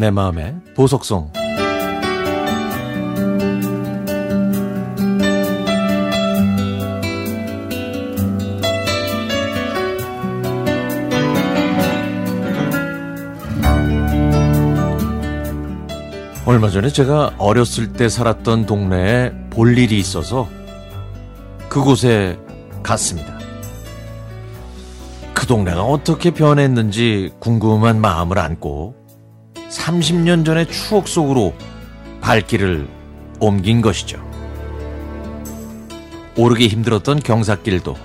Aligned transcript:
내 0.00 0.10
마음의 0.10 0.54
보석송 0.74 1.30
얼마 16.46 16.70
전에 16.70 16.88
제가 16.88 17.34
어렸을 17.36 17.92
때 17.92 18.08
살았던 18.08 18.64
동네에 18.64 19.32
볼 19.50 19.76
일이 19.76 19.98
있어서 19.98 20.48
그곳에 21.68 22.38
갔습니다. 22.82 23.38
그 25.34 25.46
동네가 25.46 25.82
어떻게 25.82 26.30
변했는지 26.30 27.34
궁금한 27.38 28.00
마음을 28.00 28.38
안고 28.38 28.99
30년 29.70 30.44
전의 30.44 30.68
추억 30.70 31.08
속으로 31.08 31.54
발길을 32.20 32.88
옮긴 33.38 33.80
것이죠. 33.80 34.22
오르기 36.36 36.68
힘들었던 36.68 37.20
경사길도 37.20 37.96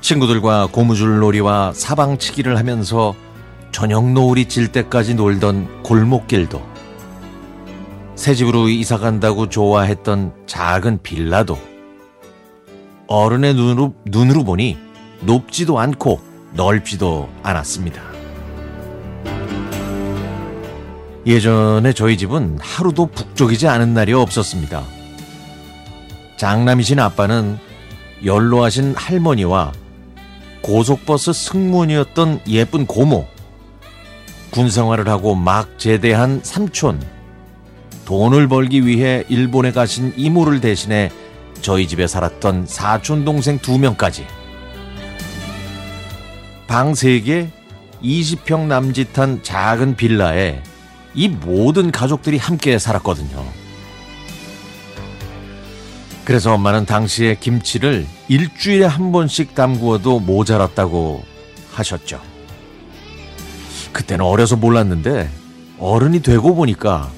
친구들과 0.00 0.68
고무줄 0.72 1.20
놀이와 1.20 1.72
사방치기를 1.74 2.58
하면서 2.58 3.14
저녁 3.70 4.10
노을이 4.10 4.46
질 4.46 4.68
때까지 4.68 5.14
놀던 5.14 5.82
골목길도 5.82 6.60
새 8.14 8.34
집으로 8.34 8.68
이사 8.68 8.98
간다고 8.98 9.48
좋아했던 9.48 10.32
작은 10.46 11.02
빌라도 11.02 11.58
어른의 13.06 13.54
눈으로, 13.54 13.94
눈으로 14.06 14.44
보니 14.44 14.78
높지도 15.20 15.78
않고 15.78 16.20
넓지도 16.54 17.28
않았습니다. 17.42 18.11
예전에 21.24 21.92
저희 21.92 22.16
집은 22.16 22.58
하루도 22.60 23.06
북적이지 23.06 23.68
않은 23.68 23.94
날이 23.94 24.12
없었습니다. 24.12 24.82
장남이신 26.36 26.98
아빠는 26.98 27.58
연로하신 28.24 28.94
할머니와 28.96 29.72
고속버스 30.62 31.32
승무원이었던 31.32 32.42
예쁜 32.48 32.86
고모, 32.86 33.26
군생활을 34.50 35.08
하고 35.08 35.34
막 35.34 35.78
제대한 35.78 36.40
삼촌, 36.42 37.00
돈을 38.04 38.48
벌기 38.48 38.84
위해 38.86 39.24
일본에 39.28 39.70
가신 39.70 40.12
이모를 40.16 40.60
대신해 40.60 41.10
저희 41.60 41.86
집에 41.86 42.08
살았던 42.08 42.66
사촌 42.66 43.24
동생 43.24 43.58
두 43.58 43.78
명까지 43.78 44.26
방 46.66 46.92
3개 46.92 47.48
20평 48.02 48.66
남짓한 48.66 49.42
작은 49.44 49.94
빌라에 49.94 50.62
이 51.14 51.28
모든 51.28 51.90
가족들이 51.90 52.38
함께 52.38 52.78
살았거든요. 52.78 53.44
그래서 56.24 56.54
엄마는 56.54 56.86
당시에 56.86 57.34
김치를 57.34 58.06
일주일에 58.28 58.84
한 58.84 59.12
번씩 59.12 59.54
담구어도 59.54 60.20
모자랐다고 60.20 61.24
하셨죠. 61.72 62.20
그때는 63.92 64.24
어려서 64.24 64.56
몰랐는데 64.56 65.30
어른이 65.78 66.22
되고 66.22 66.54
보니까 66.54 67.10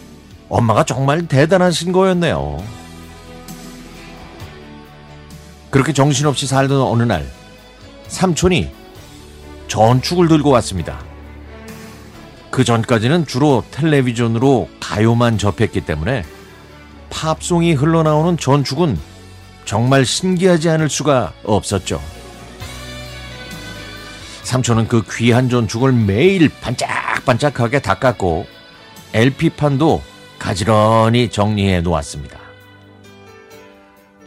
엄마가 0.48 0.84
정말 0.84 1.26
대단하신 1.26 1.92
거였네요. 1.92 2.62
그렇게 5.70 5.92
정신없이 5.92 6.46
살던 6.46 6.80
어느 6.80 7.02
날, 7.02 7.26
삼촌이 8.08 8.70
전축을 9.68 10.28
들고 10.28 10.50
왔습니다. 10.50 11.02
그 12.54 12.62
전까지는 12.62 13.26
주로 13.26 13.64
텔레비전으로 13.72 14.68
가요만 14.78 15.38
접했기 15.38 15.80
때문에 15.80 16.22
팝송이 17.10 17.72
흘러나오는 17.72 18.36
전축은 18.36 18.96
정말 19.64 20.06
신기하지 20.06 20.68
않을 20.68 20.88
수가 20.88 21.32
없었죠. 21.42 22.00
삼촌은 24.44 24.86
그 24.86 25.02
귀한 25.10 25.48
전축을 25.48 25.90
매일 25.90 26.48
반짝반짝하게 26.60 27.80
닦았고 27.80 28.46
LP판도 29.14 30.00
가지런히 30.38 31.30
정리해 31.30 31.80
놓았습니다. 31.80 32.38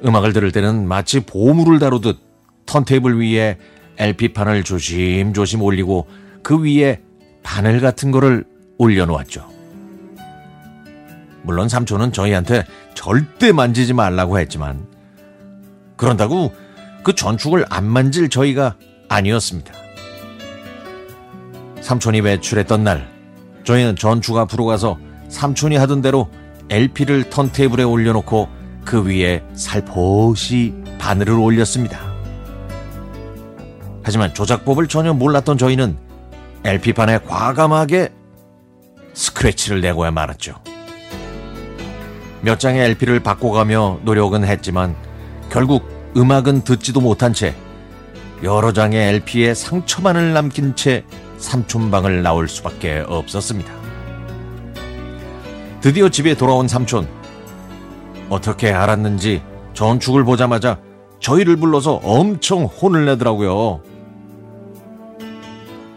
음악을 0.04 0.34
들을 0.34 0.52
때는 0.52 0.86
마치 0.86 1.22
보물을 1.22 1.80
다루듯 1.80 2.20
턴테이블 2.66 3.22
위에 3.22 3.58
LP판을 3.98 4.66
조심조심 4.66 5.62
올리고 5.62 6.10
그 6.44 6.62
위에 6.62 7.07
바늘 7.48 7.80
같은 7.80 8.12
거를 8.12 8.44
올려놓았죠. 8.78 9.48
물론 11.44 11.70
삼촌은 11.70 12.12
저희한테 12.12 12.66
절대 12.94 13.54
만지지 13.54 13.94
말라고 13.94 14.38
했지만 14.38 14.86
그런다고 15.96 16.54
그 17.04 17.16
전축을 17.16 17.66
안 17.70 17.86
만질 17.86 18.28
저희가 18.28 18.76
아니었습니다. 19.08 19.74
삼촌이 21.80 22.20
외출했던 22.20 22.84
날 22.84 23.10
저희는 23.64 23.96
전축 23.96 24.38
앞으로 24.38 24.66
가서 24.66 25.00
삼촌이 25.30 25.78
하던 25.78 26.02
대로 26.02 26.30
LP를 26.70 27.30
턴테이블에 27.30 27.84
올려놓고 27.84 28.50
그 28.84 29.06
위에 29.06 29.42
살포시 29.54 30.76
바늘을 31.00 31.34
올렸습니다. 31.34 31.98
하지만 34.04 34.34
조작법을 34.34 34.90
전혀 34.90 35.14
몰랐던 35.14 35.58
저희는 35.58 36.07
LP판에 36.68 37.20
과감하게 37.20 38.10
스크래치를 39.14 39.80
내고야 39.80 40.12
말았죠. 40.12 40.56
몇 42.42 42.60
장의 42.60 42.84
LP를 42.88 43.22
바꿔가며 43.22 44.02
노력은 44.04 44.44
했지만 44.44 44.94
결국 45.50 45.88
음악은 46.18 46.66
듣지도 46.66 47.00
못한 47.00 47.32
채 47.32 47.56
여러 48.44 48.74
장의 48.74 49.00
LP에 49.16 49.54
상처만을 49.54 50.34
남긴 50.34 50.76
채 50.76 51.06
삼촌방을 51.38 52.22
나올 52.22 52.50
수밖에 52.50 53.02
없었습니다. 53.08 53.72
드디어 55.80 56.10
집에 56.10 56.36
돌아온 56.36 56.68
삼촌. 56.68 57.08
어떻게 58.30 58.74
알았는지 58.74 59.42
전축을 59.74 60.26
보자마자 60.26 60.82
저희를 61.22 61.56
불러서 61.56 62.02
엄청 62.04 62.66
혼을 62.66 63.06
내더라고요. 63.06 63.82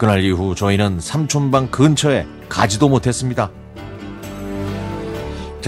그날 0.00 0.24
이후 0.24 0.54
저희는 0.54 0.98
삼촌방 0.98 1.70
근처에 1.70 2.26
가지도 2.48 2.88
못했습니다. 2.88 3.50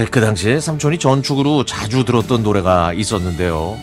그 0.09 0.21
당시에 0.21 0.59
삼촌이 0.59 0.97
전축으로 0.97 1.65
자주 1.65 2.03
들었던 2.03 2.41
노래가 2.41 2.93
있었는데요. 2.93 3.77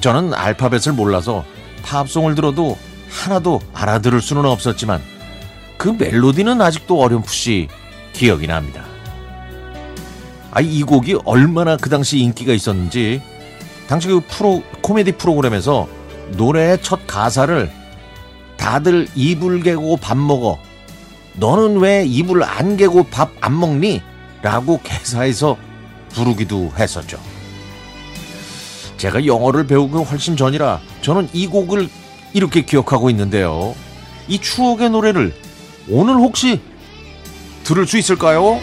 저는 0.00 0.32
알파벳을 0.32 0.94
몰라서 0.94 1.44
팝송을 1.82 2.34
들어도 2.34 2.78
하나도 3.10 3.60
알아들을 3.74 4.22
수는 4.22 4.46
없었지만 4.46 5.02
그 5.76 5.90
멜로디는 5.90 6.62
아직도 6.62 6.98
어렴풋이 6.98 7.68
기억이 8.14 8.46
납니다. 8.46 8.84
아, 10.50 10.62
이 10.62 10.82
곡이 10.82 11.18
얼마나 11.26 11.76
그 11.76 11.90
당시 11.90 12.20
인기가 12.20 12.54
있었는지 12.54 13.20
당시 13.86 14.08
그 14.08 14.22
프로 14.30 14.62
코미디 14.80 15.12
프로그램에서 15.12 15.86
노래의 16.38 16.78
첫 16.80 17.06
가사를 17.06 17.70
다들 18.66 19.06
이불 19.14 19.62
개고 19.62 19.96
밥 19.96 20.18
먹어 20.18 20.58
너는 21.34 21.78
왜 21.78 22.04
이불 22.04 22.42
안 22.42 22.76
개고 22.76 23.04
밥 23.04 23.30
안 23.40 23.60
먹니? 23.60 24.02
라고 24.42 24.80
개사해서 24.82 25.56
부르기도 26.08 26.72
했었죠. 26.76 27.20
제가 28.96 29.24
영어를 29.24 29.68
배우기 29.68 29.94
훨씬 29.98 30.36
전이라 30.36 30.80
저는 31.00 31.28
이 31.32 31.46
곡을 31.46 31.88
이렇게 32.34 32.62
기억하고 32.62 33.08
있는데요. 33.10 33.76
이 34.26 34.40
추억의 34.40 34.90
노래를 34.90 35.32
오늘 35.88 36.16
혹시 36.16 36.60
들을 37.62 37.86
수 37.86 37.96
있을까요? 37.98 38.58